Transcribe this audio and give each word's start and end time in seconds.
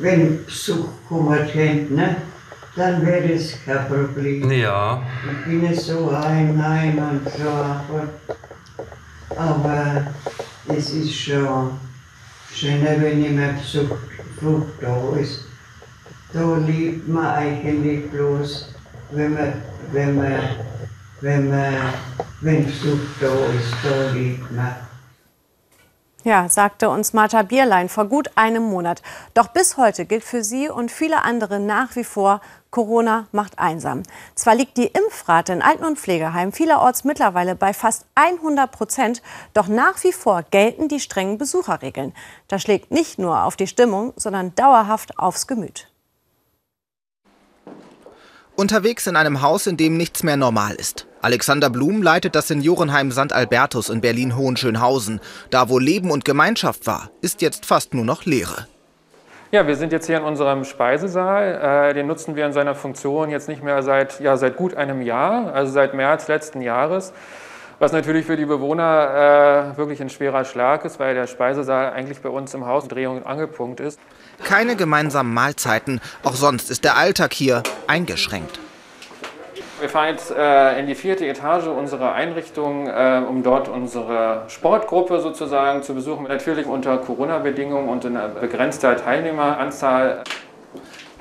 wenn 0.00 0.44
Besuch 0.44 0.88
kommen 1.08 1.38
könnte, 1.52 1.94
ne? 1.94 2.16
dann 2.76 3.04
wäre 3.06 3.32
es 3.32 3.54
kein 3.64 3.86
Problem. 3.88 4.50
Ja. 4.50 5.02
Ich 5.30 5.44
bin 5.46 5.74
so 5.74 6.16
heim, 6.16 6.62
heim 6.62 6.98
und 6.98 7.28
so, 7.30 7.48
aber, 7.48 8.08
aber 9.36 10.06
es 10.68 10.90
ist 10.90 11.14
schon 11.14 11.70
schöner, 12.54 13.00
wenn 13.00 13.24
immer 13.24 13.52
Besuch, 13.54 13.96
Besuch 14.38 14.66
da 14.80 15.16
ist. 15.18 15.44
Da 16.32 16.56
liebt 16.58 17.08
man 17.08 17.26
eigentlich 17.26 18.10
bloß, 18.10 18.74
wenn 19.12 19.32
man, 19.32 19.52
wenn 19.92 20.16
man, 20.16 20.40
wenn 21.22 21.48
man, 21.48 21.74
wenn 22.42 22.66
Besuch 22.66 22.98
da 23.20 23.28
ist, 23.28 23.74
da 23.82 24.12
liebt 24.12 24.52
man. 24.52 24.85
Ja, 26.26 26.48
sagte 26.48 26.90
uns 26.90 27.12
Martha 27.12 27.42
Bierlein 27.42 27.88
vor 27.88 28.06
gut 28.06 28.32
einem 28.34 28.64
Monat. 28.64 29.00
Doch 29.34 29.46
bis 29.46 29.76
heute 29.76 30.06
gilt 30.06 30.24
für 30.24 30.42
sie 30.42 30.68
und 30.68 30.90
viele 30.90 31.22
andere 31.22 31.60
nach 31.60 31.94
wie 31.94 32.02
vor, 32.02 32.40
Corona 32.72 33.28
macht 33.30 33.60
einsam. 33.60 34.02
Zwar 34.34 34.56
liegt 34.56 34.76
die 34.76 34.88
Impfrate 34.88 35.52
in 35.52 35.62
Alten- 35.62 35.84
und 35.84 36.00
Pflegeheimen 36.00 36.50
vielerorts 36.50 37.04
mittlerweile 37.04 37.54
bei 37.54 37.72
fast 37.72 38.06
100 38.16 38.72
Prozent, 38.72 39.22
doch 39.54 39.68
nach 39.68 40.02
wie 40.02 40.12
vor 40.12 40.42
gelten 40.42 40.88
die 40.88 40.98
strengen 40.98 41.38
Besucherregeln. 41.38 42.12
Das 42.48 42.60
schlägt 42.60 42.90
nicht 42.90 43.20
nur 43.20 43.44
auf 43.44 43.54
die 43.54 43.68
Stimmung, 43.68 44.12
sondern 44.16 44.52
dauerhaft 44.56 45.20
aufs 45.20 45.46
Gemüt. 45.46 45.92
Unterwegs 48.56 49.06
in 49.06 49.14
einem 49.14 49.42
Haus, 49.42 49.68
in 49.68 49.76
dem 49.76 49.96
nichts 49.96 50.24
mehr 50.24 50.36
normal 50.36 50.74
ist. 50.74 51.06
Alexander 51.26 51.70
Blum 51.70 52.04
leitet 52.04 52.36
das 52.36 52.46
Seniorenheim 52.46 53.10
St. 53.10 53.32
Albertus 53.32 53.88
in 53.88 54.00
Berlin-Hohenschönhausen. 54.00 55.18
Da, 55.50 55.68
wo 55.68 55.80
Leben 55.80 56.12
und 56.12 56.24
Gemeinschaft 56.24 56.86
war, 56.86 57.10
ist 57.20 57.42
jetzt 57.42 57.66
fast 57.66 57.94
nur 57.94 58.04
noch 58.04 58.26
Leere. 58.26 58.68
Ja, 59.50 59.66
wir 59.66 59.74
sind 59.74 59.90
jetzt 59.90 60.06
hier 60.06 60.18
in 60.18 60.22
unserem 60.22 60.62
Speisesaal. 60.62 61.88
Äh, 61.90 61.94
den 61.94 62.06
nutzen 62.06 62.36
wir 62.36 62.46
in 62.46 62.52
seiner 62.52 62.76
Funktion 62.76 63.28
jetzt 63.28 63.48
nicht 63.48 63.64
mehr 63.64 63.82
seit, 63.82 64.20
ja, 64.20 64.36
seit 64.36 64.56
gut 64.56 64.76
einem 64.76 65.02
Jahr, 65.02 65.52
also 65.52 65.72
seit 65.72 65.94
März 65.94 66.28
letzten 66.28 66.60
Jahres. 66.60 67.12
Was 67.80 67.90
natürlich 67.90 68.24
für 68.24 68.36
die 68.36 68.46
Bewohner 68.46 69.72
äh, 69.74 69.76
wirklich 69.78 70.00
ein 70.00 70.10
schwerer 70.10 70.44
Schlag 70.44 70.84
ist, 70.84 71.00
weil 71.00 71.16
der 71.16 71.26
Speisesaal 71.26 71.92
eigentlich 71.92 72.20
bei 72.20 72.28
uns 72.28 72.54
im 72.54 72.66
Haus 72.66 72.84
ein 72.84 72.88
Dreh- 72.88 73.06
und 73.06 73.26
Angelpunkt 73.26 73.80
ist. 73.80 73.98
Keine 74.44 74.76
gemeinsamen 74.76 75.34
Mahlzeiten. 75.34 76.00
Auch 76.22 76.36
sonst 76.36 76.70
ist 76.70 76.84
der 76.84 76.96
Alltag 76.96 77.34
hier 77.34 77.64
eingeschränkt. 77.88 78.60
Wir 79.78 79.90
fahren 79.90 80.08
jetzt 80.08 80.30
äh, 80.30 80.80
in 80.80 80.86
die 80.86 80.94
vierte 80.94 81.26
Etage 81.26 81.66
unserer 81.66 82.14
Einrichtung, 82.14 82.86
äh, 82.86 83.22
um 83.28 83.42
dort 83.42 83.68
unsere 83.68 84.44
Sportgruppe 84.48 85.20
sozusagen 85.20 85.82
zu 85.82 85.94
besuchen. 85.94 86.26
Natürlich 86.28 86.66
unter 86.66 86.96
Corona-Bedingungen 86.96 87.90
und 87.90 88.06
in 88.06 88.16
einer 88.16 88.28
begrenzter 88.28 88.96
Teilnehmeranzahl. 88.96 90.24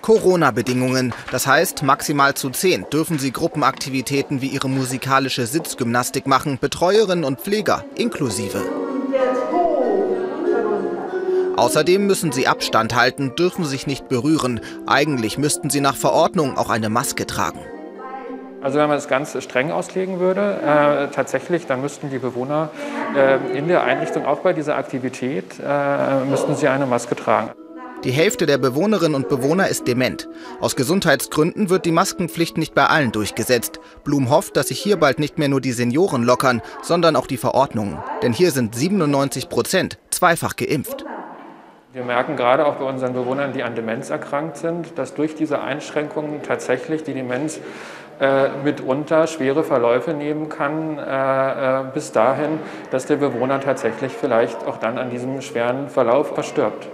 Corona-Bedingungen. 0.02 1.14
Das 1.32 1.48
heißt, 1.48 1.84
maximal 1.84 2.34
zu 2.36 2.50
zehn 2.50 2.86
dürfen 2.94 3.20
sie 3.20 3.34
Gruppenaktivitäten 3.34 4.42
wie 4.42 4.48
ihre 4.48 4.70
musikalische 4.70 5.48
Sitzgymnastik 5.48 6.26
machen, 6.26 6.58
Betreuerinnen 6.62 7.26
und 7.26 7.42
Pfleger 7.42 7.84
inklusive. 7.96 8.62
Außerdem 11.58 12.08
müssen 12.08 12.32
sie 12.32 12.48
Abstand 12.48 12.96
halten, 12.96 13.36
dürfen 13.36 13.66
sich 13.66 13.86
nicht 13.86 14.08
berühren. 14.08 14.62
Eigentlich 14.88 15.38
müssten 15.38 15.70
sie 15.70 15.82
nach 15.82 15.96
Verordnung 15.96 16.58
auch 16.58 16.70
eine 16.70 16.90
Maske 16.90 17.26
tragen. 17.26 17.60
Also 18.66 18.80
wenn 18.80 18.88
man 18.88 18.98
das 18.98 19.08
ganz 19.08 19.38
streng 19.44 19.70
auslegen 19.70 20.20
würde, 20.20 20.58
äh, 20.60 21.14
tatsächlich, 21.14 21.68
dann 21.68 21.82
müssten 21.82 22.10
die 22.10 22.18
Bewohner 22.18 22.72
äh, 23.16 23.56
in 23.56 23.68
der 23.68 23.84
Einrichtung 23.84 24.26
auch 24.26 24.40
bei 24.40 24.54
dieser 24.54 24.76
Aktivität, 24.76 25.60
äh, 25.64 26.26
müssten 26.26 26.56
sie 26.56 26.68
eine 26.68 26.88
Maske 26.88 27.16
tragen. 27.16 27.52
Die 28.04 28.10
Hälfte 28.10 28.48
der 28.48 28.58
Bewohnerinnen 28.58 29.14
und 29.14 29.30
Bewohner 29.30 29.68
ist 29.68 29.88
dement. 29.88 30.28
Aus 30.62 30.76
Gesundheitsgründen 30.76 31.70
wird 31.70 31.86
die 31.86 31.92
Maskenpflicht 31.92 32.58
nicht 32.58 32.74
bei 32.74 32.88
allen 32.88 33.12
durchgesetzt. 33.12 33.80
Blum 34.04 34.32
hofft, 34.32 34.58
dass 34.58 34.70
sich 34.70 34.80
hier 34.80 34.98
bald 34.98 35.20
nicht 35.20 35.38
mehr 35.38 35.48
nur 35.48 35.62
die 35.62 35.72
Senioren 35.72 36.24
lockern, 36.24 36.64
sondern 36.82 37.16
auch 37.16 37.28
die 37.28 37.38
Verordnungen. 37.38 38.00
Denn 38.24 38.34
hier 38.34 38.50
sind 38.50 38.74
97 38.74 39.48
Prozent 39.48 40.00
zweifach 40.10 40.56
geimpft. 40.56 41.06
Wir 41.96 42.04
merken 42.04 42.36
gerade 42.36 42.66
auch 42.66 42.76
bei 42.76 42.84
unseren 42.84 43.14
Bewohnern, 43.14 43.54
die 43.54 43.64
an 43.64 43.74
Demenz 43.74 44.10
erkrankt 44.10 44.58
sind, 44.58 44.98
dass 44.98 45.14
durch 45.14 45.34
diese 45.34 45.62
Einschränkungen 45.62 46.44
tatsächlich 46.44 47.04
die 47.04 47.14
Demenz 47.14 47.62
mitunter 48.64 49.28
schwere 49.28 49.64
Verläufe 49.64 50.14
nehmen 50.14 50.48
kann, 50.50 50.98
äh, 50.98 51.82
äh, 51.82 51.84
bis 51.94 52.12
dahin, 52.12 52.60
dass 52.92 53.06
der 53.06 53.18
Bewohner 53.18 53.60
tatsächlich 53.60 54.14
vielleicht 54.14 54.66
auch 54.66 54.78
dann 54.78 54.98
an 54.98 55.10
diesem 55.10 55.42
schweren 55.42 55.90
Verlauf 55.90 56.34
verstirbt. 56.34 56.88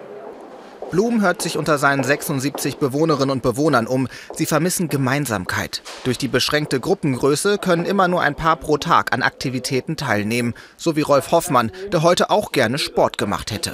Blum 0.92 1.22
hört 1.22 1.42
sich 1.42 1.58
unter 1.58 1.78
seinen 1.78 2.04
76 2.04 2.76
Bewohnerinnen 2.76 3.30
und 3.30 3.42
Bewohnern 3.42 3.88
um. 3.88 4.10
Sie 4.34 4.46
vermissen 4.46 4.90
Gemeinsamkeit. 4.90 5.82
Durch 6.04 6.18
die 6.18 6.28
beschränkte 6.28 6.82
Gruppengröße 6.82 7.60
können 7.60 7.86
immer 7.86 8.10
nur 8.10 8.20
ein 8.20 8.36
paar 8.36 8.58
pro 8.58 8.78
Tag 8.78 9.14
an 9.14 9.22
Aktivitäten 9.22 9.96
teilnehmen. 9.96 10.54
So 10.76 10.98
wie 10.98 11.02
Rolf 11.02 11.32
Hoffmann, 11.32 11.72
der 11.94 12.04
heute 12.04 12.30
auch 12.30 12.52
gerne 12.52 12.78
Sport 12.78 13.18
gemacht 13.18 13.52
hätte. 13.52 13.72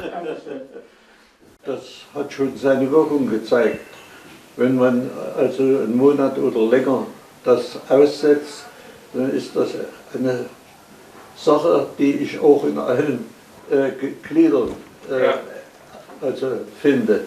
Das 1.65 1.81
hat 2.13 2.31
schon 2.31 2.55
seine 2.55 2.91
Wirkung 2.91 3.27
gezeigt. 3.27 3.79
Wenn 4.55 4.75
man 4.75 5.09
also 5.35 5.63
einen 5.63 5.97
Monat 5.97 6.37
oder 6.37 6.69
länger 6.69 7.07
das 7.47 7.79
aussetzt, 7.89 8.65
dann 9.13 9.31
ist 9.31 9.55
das 9.55 9.69
eine 10.13 10.45
Sache, 11.35 11.87
die 11.97 12.11
ich 12.11 12.39
auch 12.39 12.65
in 12.65 12.77
allen 12.77 13.25
äh, 13.71 13.91
Gliedern 14.27 14.75
äh, 15.09 16.25
also 16.25 16.59
finde. 16.81 17.25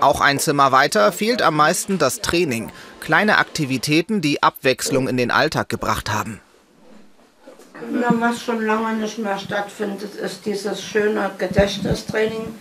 Auch 0.00 0.20
ein 0.20 0.38
Zimmer 0.38 0.72
weiter 0.72 1.12
fehlt 1.12 1.42
am 1.42 1.56
meisten 1.56 1.98
das 1.98 2.20
Training. 2.20 2.70
Kleine 3.00 3.38
Aktivitäten, 3.38 4.20
die 4.20 4.42
Abwechslung 4.42 5.08
in 5.08 5.16
den 5.16 5.30
Alltag 5.30 5.68
gebracht 5.68 6.12
haben. 6.12 6.40
Ja, 7.92 8.08
was 8.18 8.42
schon 8.42 8.64
lange 8.64 8.94
nicht 8.94 9.18
mehr 9.18 9.38
stattfindet, 9.38 10.14
ist 10.14 10.46
dieses 10.46 10.82
schöne 10.82 11.30
Gedächtnistraining 11.36 12.54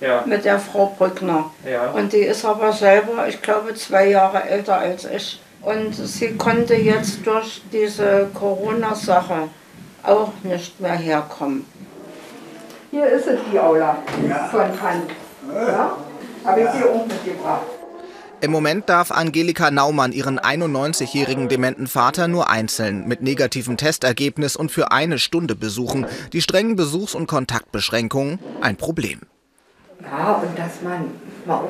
ja. 0.00 0.22
mit 0.26 0.44
der 0.44 0.60
Frau 0.60 0.94
Brückner. 0.96 1.50
Ja. 1.68 1.90
Und 1.90 2.12
die 2.12 2.18
ist 2.18 2.44
aber 2.44 2.72
selber, 2.72 3.26
ich 3.28 3.42
glaube, 3.42 3.74
zwei 3.74 4.08
Jahre 4.08 4.44
älter 4.44 4.78
als 4.78 5.04
ich. 5.04 5.40
Und 5.62 5.94
sie 5.94 6.36
konnte 6.36 6.74
jetzt 6.74 7.26
durch 7.26 7.62
diese 7.70 8.28
Corona-Sache 8.32 9.48
auch 10.02 10.32
nicht 10.42 10.80
mehr 10.80 10.96
herkommen. 10.96 11.66
Hier 12.90 13.06
ist 13.06 13.26
es, 13.26 13.38
die 13.52 13.58
Aula 13.58 13.98
von 14.50 14.76
Kant. 14.78 15.10
Ja? 15.54 15.96
Habe 16.44 16.60
ich 16.60 16.70
sie 16.70 16.84
auch 16.84 17.06
mitgebracht. 17.06 17.66
Im 18.42 18.52
Moment 18.52 18.88
darf 18.88 19.10
Angelika 19.10 19.70
Naumann 19.70 20.12
ihren 20.12 20.40
91-jährigen 20.40 21.50
dementen 21.50 21.86
Vater 21.86 22.26
nur 22.26 22.48
einzeln 22.48 23.06
mit 23.06 23.20
negativem 23.20 23.76
Testergebnis 23.76 24.56
und 24.56 24.72
für 24.72 24.92
eine 24.92 25.18
Stunde 25.18 25.54
besuchen. 25.54 26.06
Die 26.32 26.40
strengen 26.40 26.74
Besuchs- 26.74 27.14
und 27.14 27.26
Kontaktbeschränkungen 27.26 28.38
ein 28.62 28.76
Problem. 28.76 29.20
Ja, 30.02 30.42
und 30.42 30.58
dass 30.58 30.80
man 30.80 31.10
auch 31.46 31.68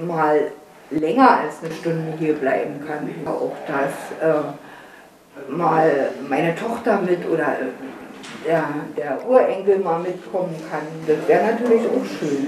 mal 0.00 0.52
länger 0.90 1.40
als 1.40 1.54
eine 1.62 1.74
Stunde 1.74 2.14
hier 2.18 2.34
bleiben 2.34 2.84
kann. 2.86 3.08
Auch 3.26 3.56
dass 3.66 3.92
äh, 4.20 5.50
mal 5.50 6.10
meine 6.28 6.54
Tochter 6.54 7.00
mit 7.00 7.26
oder 7.28 7.58
äh, 7.60 8.46
der, 8.46 8.68
der 8.96 9.26
Urenkel 9.26 9.78
mal 9.78 10.00
mitkommen 10.00 10.54
kann. 10.70 10.86
Das 11.06 11.28
wäre 11.28 11.52
natürlich 11.52 11.82
auch 11.86 12.18
schön. 12.18 12.46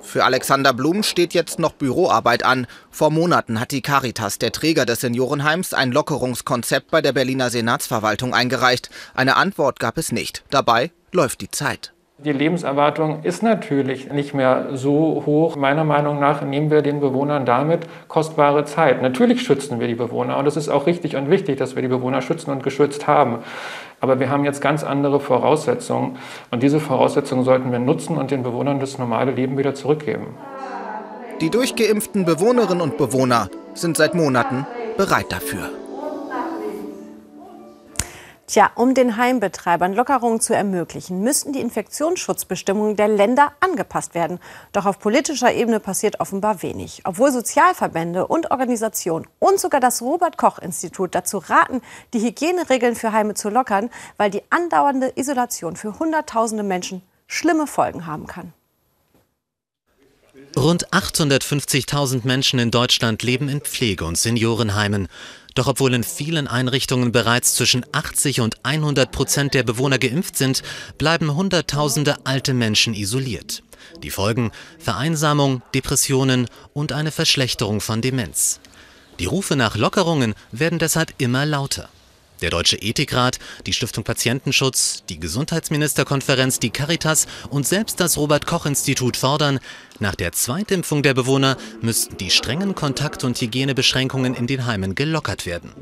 Für 0.00 0.24
Alexander 0.24 0.74
Blum 0.74 1.04
steht 1.04 1.32
jetzt 1.32 1.58
noch 1.58 1.72
Büroarbeit 1.72 2.44
an. 2.44 2.66
Vor 2.90 3.10
Monaten 3.10 3.60
hat 3.60 3.70
die 3.70 3.82
Caritas, 3.82 4.38
der 4.38 4.52
Träger 4.52 4.84
des 4.84 5.00
Seniorenheims, 5.00 5.72
ein 5.72 5.92
Lockerungskonzept 5.92 6.90
bei 6.90 7.00
der 7.00 7.12
Berliner 7.12 7.50
Senatsverwaltung 7.50 8.34
eingereicht. 8.34 8.90
Eine 9.14 9.36
Antwort 9.36 9.78
gab 9.78 9.96
es 9.96 10.12
nicht. 10.12 10.44
Dabei 10.50 10.90
läuft 11.12 11.40
die 11.40 11.50
Zeit. 11.50 11.92
Die 12.24 12.30
Lebenserwartung 12.30 13.24
ist 13.24 13.42
natürlich 13.42 14.12
nicht 14.12 14.32
mehr 14.32 14.68
so 14.74 15.24
hoch. 15.26 15.56
Meiner 15.56 15.82
Meinung 15.82 16.20
nach 16.20 16.42
nehmen 16.42 16.70
wir 16.70 16.80
den 16.80 17.00
Bewohnern 17.00 17.44
damit 17.44 17.80
kostbare 18.06 18.64
Zeit. 18.64 19.02
Natürlich 19.02 19.42
schützen 19.42 19.80
wir 19.80 19.88
die 19.88 19.96
Bewohner 19.96 20.38
und 20.38 20.46
es 20.46 20.56
ist 20.56 20.68
auch 20.68 20.86
richtig 20.86 21.16
und 21.16 21.30
wichtig, 21.30 21.56
dass 21.56 21.74
wir 21.74 21.82
die 21.82 21.88
Bewohner 21.88 22.22
schützen 22.22 22.52
und 22.52 22.62
geschützt 22.62 23.08
haben. 23.08 23.38
Aber 24.00 24.20
wir 24.20 24.30
haben 24.30 24.44
jetzt 24.44 24.60
ganz 24.60 24.84
andere 24.84 25.18
Voraussetzungen 25.18 26.16
und 26.52 26.62
diese 26.62 26.78
Voraussetzungen 26.78 27.42
sollten 27.42 27.72
wir 27.72 27.80
nutzen 27.80 28.16
und 28.16 28.30
den 28.30 28.44
Bewohnern 28.44 28.78
das 28.78 28.98
normale 28.98 29.32
Leben 29.32 29.58
wieder 29.58 29.74
zurückgeben. 29.74 30.28
Die 31.40 31.50
durchgeimpften 31.50 32.24
Bewohnerinnen 32.24 32.82
und 32.82 32.98
Bewohner 32.98 33.48
sind 33.74 33.96
seit 33.96 34.14
Monaten 34.14 34.64
bereit 34.96 35.26
dafür. 35.30 35.70
Tja, 38.52 38.70
um 38.74 38.92
den 38.92 39.16
Heimbetreibern 39.16 39.94
Lockerungen 39.94 40.38
zu 40.38 40.54
ermöglichen, 40.54 41.22
müssten 41.22 41.54
die 41.54 41.62
Infektionsschutzbestimmungen 41.62 42.96
der 42.96 43.08
Länder 43.08 43.52
angepasst 43.60 44.14
werden. 44.14 44.40
Doch 44.72 44.84
auf 44.84 44.98
politischer 44.98 45.54
Ebene 45.54 45.80
passiert 45.80 46.20
offenbar 46.20 46.60
wenig. 46.62 47.00
Obwohl 47.06 47.32
Sozialverbände 47.32 48.26
und 48.26 48.50
Organisationen 48.50 49.26
und 49.38 49.58
sogar 49.58 49.80
das 49.80 50.02
Robert-Koch-Institut 50.02 51.14
dazu 51.14 51.38
raten, 51.38 51.80
die 52.12 52.20
Hygieneregeln 52.20 52.94
für 52.94 53.12
Heime 53.12 53.32
zu 53.32 53.48
lockern, 53.48 53.88
weil 54.18 54.28
die 54.28 54.42
andauernde 54.50 55.14
Isolation 55.14 55.74
für 55.74 55.98
Hunderttausende 55.98 56.62
Menschen 56.62 57.00
schlimme 57.26 57.66
Folgen 57.66 58.04
haben 58.04 58.26
kann. 58.26 58.52
Rund 60.56 60.88
850.000 60.92 62.26
Menschen 62.26 62.58
in 62.58 62.70
Deutschland 62.70 63.22
leben 63.22 63.48
in 63.48 63.62
Pflege- 63.62 64.04
und 64.04 64.18
Seniorenheimen. 64.18 65.08
Doch 65.54 65.66
obwohl 65.66 65.94
in 65.94 66.04
vielen 66.04 66.46
Einrichtungen 66.46 67.10
bereits 67.10 67.54
zwischen 67.54 67.84
80 67.92 68.40
und 68.40 68.56
100 68.62 69.10
Prozent 69.10 69.54
der 69.54 69.62
Bewohner 69.62 69.98
geimpft 69.98 70.36
sind, 70.36 70.62
bleiben 70.98 71.34
Hunderttausende 71.34 72.16
alte 72.24 72.52
Menschen 72.54 72.94
isoliert. 72.94 73.62
Die 74.02 74.10
Folgen 74.10 74.52
Vereinsamung, 74.78 75.62
Depressionen 75.74 76.48
und 76.74 76.92
eine 76.92 77.12
Verschlechterung 77.12 77.80
von 77.80 78.02
Demenz. 78.02 78.60
Die 79.18 79.26
Rufe 79.26 79.56
nach 79.56 79.76
Lockerungen 79.76 80.34
werden 80.52 80.78
deshalb 80.78 81.14
immer 81.18 81.46
lauter. 81.46 81.88
Der 82.42 82.50
Deutsche 82.50 82.76
Ethikrat, 82.76 83.38
die 83.66 83.72
Stiftung 83.72 84.02
Patientenschutz, 84.02 85.04
die 85.08 85.20
Gesundheitsministerkonferenz, 85.20 86.58
die 86.58 86.70
Caritas 86.70 87.28
und 87.50 87.66
selbst 87.66 88.00
das 88.00 88.18
Robert 88.18 88.46
Koch 88.46 88.66
Institut 88.66 89.16
fordern, 89.16 89.60
nach 90.00 90.16
der 90.16 90.32
Zweitimpfung 90.32 91.04
der 91.04 91.14
Bewohner 91.14 91.56
müssten 91.80 92.16
die 92.16 92.30
strengen 92.30 92.74
Kontakt- 92.74 93.22
und 93.22 93.40
Hygienebeschränkungen 93.40 94.34
in 94.34 94.48
den 94.48 94.66
Heimen 94.66 94.96
gelockert 94.96 95.46
werden. 95.46 95.72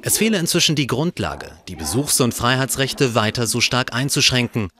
Es 0.00 0.16
fehle 0.16 0.38
inzwischen 0.38 0.76
die 0.76 0.86
Grundlage, 0.86 1.50
die 1.68 1.76
Besuchs- 1.76 2.22
und 2.22 2.32
Freiheitsrechte 2.32 3.14
weiter 3.14 3.46
so 3.46 3.60
stark 3.60 3.92
einzuschränken. 3.92 4.70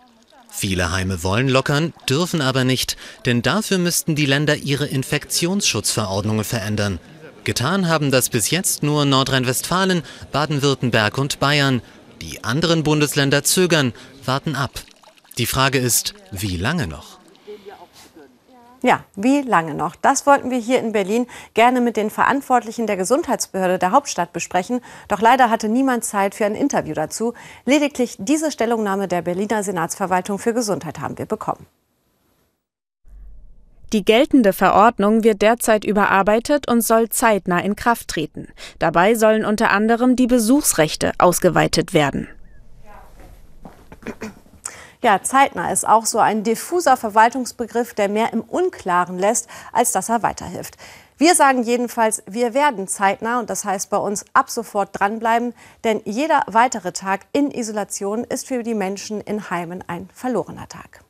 Viele 0.51 0.93
Heime 0.93 1.23
wollen 1.23 1.49
lockern, 1.49 1.93
dürfen 2.09 2.41
aber 2.41 2.65
nicht, 2.65 2.97
denn 3.27 3.43
dafür 3.43 3.77
müssten 3.77 4.17
die 4.17 4.27
Länder 4.27 4.57
ihre 4.57 4.87
Infektionsschutzverordnungen 4.87 6.45
verändern. 6.45 6.99
Getan 7.49 7.89
haben 7.89 8.11
das 8.11 8.29
bis 8.29 8.51
jetzt 8.51 8.83
nur 8.83 9.07
Nordrhein-Westfalen, 9.07 10.03
Baden-Württemberg 10.33 11.17
und 11.17 11.41
Bayern. 11.41 11.81
Die 12.21 12.45
anderen 12.45 12.83
Bundesländer 12.83 13.43
zögern, 13.43 13.95
warten 14.23 14.55
ab. 14.55 14.73
Die 15.39 15.47
Frage 15.47 15.79
ist, 15.79 16.13
wie 16.31 16.59
lange 16.59 16.87
noch? 16.87 17.19
Ja, 18.83 19.03
wie 19.17 19.41
lange 19.41 19.73
noch? 19.73 19.97
Das 19.97 20.27
wollten 20.27 20.51
wir 20.51 20.59
hier 20.59 20.79
in 20.81 20.93
Berlin 20.93 21.27
gerne 21.55 21.81
mit 21.81 21.97
den 21.97 22.11
Verantwortlichen 22.11 22.87
der 22.87 22.99
Gesundheitsbehörde 22.99 23.79
der 23.79 23.93
Hauptstadt 23.93 24.35
besprechen. 24.35 24.83
Doch 25.09 25.23
leider 25.23 25.49
hatte 25.49 25.71
niemand 25.71 26.05
Zeit 26.05 26.35
für 26.35 26.45
ein 26.45 26.55
Interview 26.55 26.93
dazu. 26.93 27.33
Lediglich 27.65 28.17
diese 28.19 28.53
Stellungnahme 28.53 29.09
der 29.09 29.23
Berliner 29.23 29.63
Senatsverwaltung 29.63 30.39
für 30.39 30.53
Gesundheit 30.53 31.01
haben 31.01 31.17
wir 31.17 31.25
bekommen. 31.25 31.65
Die 33.93 34.05
geltende 34.05 34.53
Verordnung 34.53 35.25
wird 35.25 35.41
derzeit 35.41 35.85
überarbeitet 35.85 36.69
und 36.69 36.83
soll 36.83 37.09
zeitnah 37.09 37.61
in 37.61 37.75
Kraft 37.75 38.09
treten. 38.09 38.49
Dabei 38.79 39.15
sollen 39.15 39.45
unter 39.45 39.71
anderem 39.71 40.15
die 40.15 40.27
Besuchsrechte 40.27 41.13
ausgeweitet 41.19 41.95
werden. 41.95 42.29
Ja, 45.01 45.23
zeitnah 45.23 45.71
ist 45.71 45.87
auch 45.87 46.07
so 46.07 46.19
ein 46.19 46.43
diffuser 46.43 46.97
Verwaltungsbegriff, 46.97 47.95
der 47.95 48.09
mehr 48.09 48.33
im 48.33 48.41
Unklaren 48.41 49.19
lässt, 49.19 49.49
als 49.73 49.93
dass 49.93 50.09
er 50.09 50.23
weiterhilft. 50.23 50.77
Wir 51.17 51.35
sagen 51.35 51.63
jedenfalls, 51.63 52.23
wir 52.27 52.53
werden 52.53 52.89
zeitnah 52.89 53.41
und 53.41 53.49
das 53.49 53.65
heißt 53.65 53.91
bei 53.91 53.97
uns 53.97 54.25
ab 54.35 54.51
sofort 54.51 54.91
dranbleiben, 54.93 55.55
denn 55.83 56.01
jeder 56.05 56.43
weitere 56.47 56.93
Tag 56.93 57.27
in 57.33 57.51
Isolation 57.51 58.25
ist 58.25 58.47
für 58.47 58.63
die 58.63 58.75
Menschen 58.75 59.21
in 59.21 59.51
Heimen 59.51 59.83
ein 59.87 60.09
verlorener 60.13 60.69
Tag. 60.69 61.01